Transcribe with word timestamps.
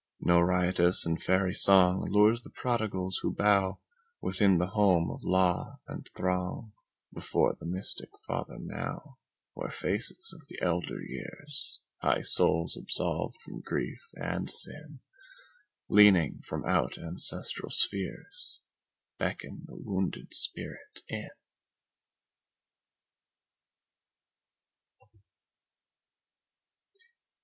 No 0.21 0.39
riotous 0.39 1.05
and 1.05 1.21
fairy 1.21 1.53
songAllures 1.53 2.41
the 2.41 2.49
prodigals 2.49 3.19
who 3.21 3.31
bowWithin 3.35 4.57
the 4.57 4.71
home 4.73 5.11
of 5.11 5.23
law, 5.23 5.79
and 5.87 6.11
throngBefore 6.15 7.55
the 7.59 7.67
mystic 7.67 8.09
Father 8.25 8.57
now, 8.57 9.19
Where 9.53 9.69
faces 9.69 10.33
of 10.33 10.47
the 10.47 10.59
elder 10.59 10.99
years, 11.03 11.81
High 11.97 12.23
souls 12.23 12.75
absolved 12.75 13.39
from 13.43 13.61
grief 13.61 14.01
and 14.15 14.49
sin, 14.49 15.01
Leaning 15.87 16.41
from 16.47 16.65
out 16.65 16.97
ancestral 16.97 17.69
spheresBeckon 17.69 19.67
the 19.67 19.75
wounded 19.77 20.33
spirit 20.33 21.01
in. 21.09 21.29